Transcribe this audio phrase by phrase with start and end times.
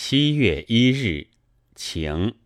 [0.00, 1.26] 七月一日，
[1.74, 2.36] 晴。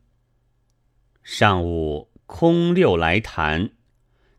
[1.22, 3.72] 上午空六来谈，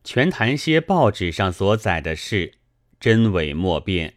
[0.03, 2.55] 全谈些报纸上所载的事，
[2.99, 4.15] 真伪莫辨。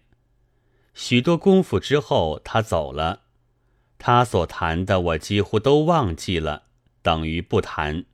[0.94, 3.24] 许多功夫之后，他走了。
[3.98, 6.62] 他所谈的，我几乎都忘记了，
[7.02, 8.06] 等于不谈，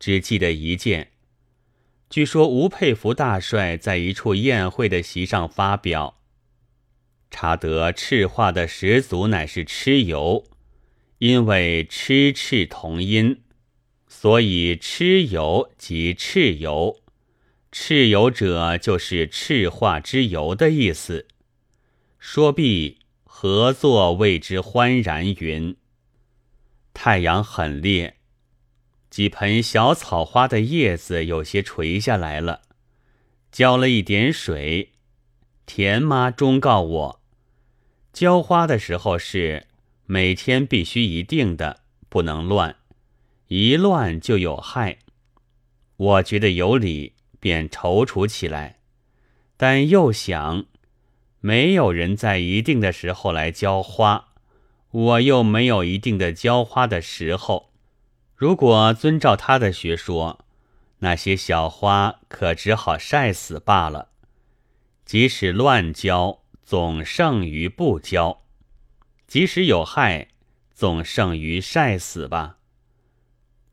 [0.00, 1.12] 只记得一件。
[2.10, 6.19] 据说吴佩孚大帅在一处宴会的席上发表，
[7.40, 10.44] 查得赤化的始祖乃是蚩尤，
[11.16, 13.40] 因为蚩赤同音，
[14.06, 17.00] 所以蚩尤即蚩尤，
[17.72, 21.28] 蚩尤者就是赤化之尤的意思。
[22.18, 25.74] 说毕，合作谓之欢然云。
[26.92, 28.16] 太阳很烈。
[29.08, 32.60] 几盆小草花的叶子有些垂下来了，
[33.50, 34.92] 浇了一点水。
[35.64, 37.19] 田妈忠告我，
[38.20, 39.66] 浇花的时候是
[40.04, 41.80] 每天必须一定的，
[42.10, 42.76] 不能乱，
[43.46, 44.98] 一乱就有害。
[45.96, 48.80] 我觉得有理，便踌躇起来，
[49.56, 50.66] 但又想，
[51.40, 54.34] 没有人在一定的时候来浇花，
[54.90, 57.72] 我又没有一定的浇花的时候。
[58.36, 60.44] 如果遵照他的学说，
[60.98, 64.10] 那些小花可只好晒死罢了。
[65.06, 66.39] 即使乱浇，
[66.70, 68.42] 总胜于不浇；
[69.26, 70.28] 即使有害，
[70.72, 72.58] 总胜于晒死吧。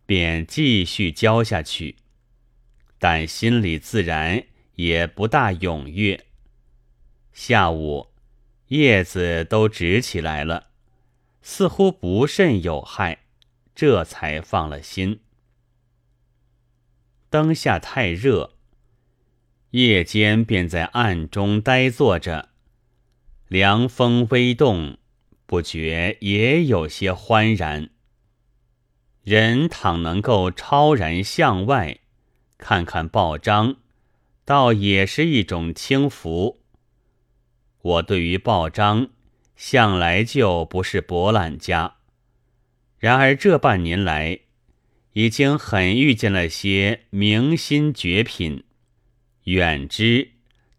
[0.08, 1.98] 便继续浇下去，
[2.98, 4.44] 但心里自然
[4.78, 6.26] 也不大踊跃。
[7.34, 8.08] 下午，
[8.70, 10.72] 叶子都直起来了，
[11.44, 13.26] 似乎不甚有害。
[13.76, 15.20] 这才放了心。
[17.30, 18.56] 灯下太热，
[19.70, 22.50] 夜间便在暗中呆坐着，
[23.48, 24.98] 凉风微动，
[25.46, 27.90] 不觉也有些欢然。
[29.24, 32.00] 人倘能够超然向外，
[32.58, 33.78] 看看报章，
[34.44, 36.62] 倒也是一种轻浮。
[37.82, 39.10] 我对于报章，
[39.56, 41.96] 向来就不是博览家。
[43.00, 44.40] 然而这半年来，
[45.14, 48.66] 已经很遇见了些明心绝品。
[49.44, 50.32] 远之，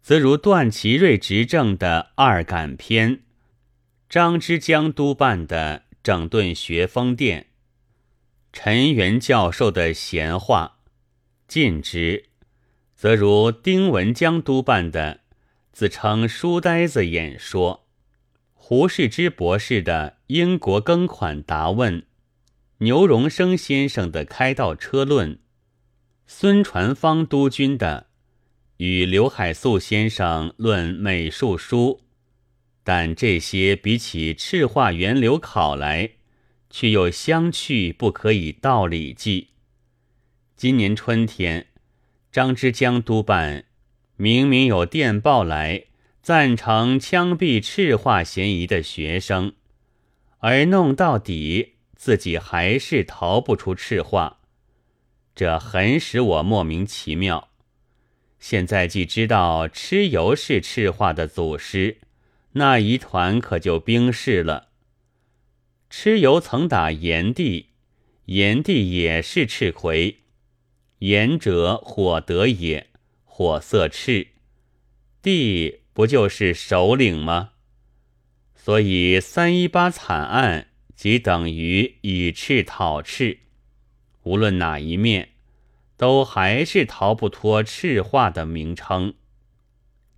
[0.09, 3.17] 则如段祺瑞执政的《二感篇》，
[4.09, 7.41] 张之江督办的《整顿学风殿》，
[8.51, 10.79] 陈元教授的闲话；
[11.47, 12.25] 近之，
[12.95, 15.19] 则如丁文江督办的
[15.71, 17.85] 自称书呆子演说，
[18.55, 22.03] 胡适之博士的英国庚款答问。
[22.79, 25.35] 牛荣生先生的《开道车论》，
[26.25, 28.07] 孙传芳督军的
[28.79, 31.99] 与刘海粟先生论美术书，
[32.81, 36.11] 但这些比起赤化源流考来，
[36.69, 39.49] 却又相去不可以道理记。
[40.55, 41.67] 今年春天，
[42.31, 43.65] 张之江督办
[44.15, 45.87] 明明有电报来
[46.21, 49.53] 赞成枪毙赤化嫌疑的学生，
[50.39, 51.75] 而弄到底。
[51.97, 54.39] 自己还是逃不出赤化，
[55.35, 57.49] 这很使我莫名其妙。
[58.39, 61.97] 现在既知道蚩尤是赤化的祖师，
[62.53, 64.69] 那一团可就冰释了。
[65.91, 67.67] 蚩尤曾打炎帝，
[68.25, 70.19] 炎帝也是赤魁，
[70.99, 72.87] 炎者火德也，
[73.25, 74.27] 火色赤，
[75.21, 77.51] 帝不就是首领吗？
[78.55, 80.67] 所以三一八惨案。
[80.95, 83.39] 即等于以赤讨赤，
[84.23, 85.29] 无论哪一面，
[85.99, 89.15] 都还是逃不脱赤化的名称。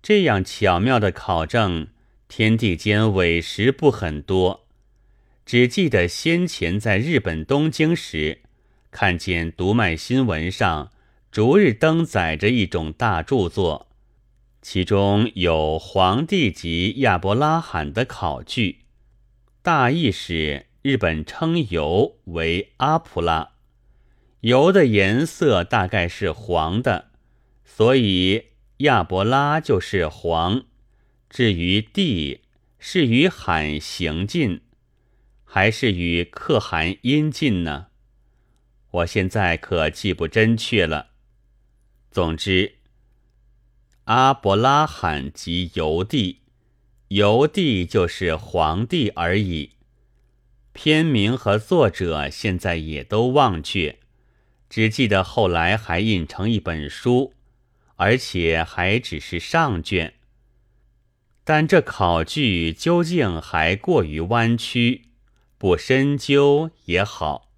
[0.00, 1.88] 这样巧妙的考证，
[2.28, 4.68] 天地间委实不很多。
[5.44, 8.42] 只记得先前在日本东京时，
[8.92, 10.92] 看见读卖新闻上
[11.32, 13.88] 逐日登载着一种大著作，
[14.62, 18.82] 其中有皇帝及亚伯拉罕的考据，
[19.60, 20.66] 大意是。
[20.82, 23.51] 日本称油为阿普拉，
[24.42, 27.10] 油的颜色大概是黄的，
[27.64, 28.46] 所以
[28.78, 30.64] 亚伯拉就是黄。
[31.30, 32.40] 至于地
[32.78, 34.60] 是与罕行进，
[35.44, 37.86] 还是与可汗阴进呢？
[38.90, 41.10] 我现在可记不真确了。
[42.10, 42.74] 总之，
[44.04, 46.40] 阿伯拉罕即油地，
[47.08, 49.70] 油地就是皇帝而已。
[50.72, 54.00] 篇名和作者现在也都忘却，
[54.72, 57.34] 只记得后来还印成一本书，
[57.96, 60.14] 而且还只是上卷。
[61.44, 65.08] 但这考据究竟还过于弯曲，
[65.58, 67.50] 不深究也好。